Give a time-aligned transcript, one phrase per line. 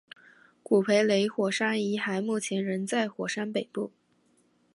[0.63, 3.91] 古培雷火山遗骸目前仍在火山北部。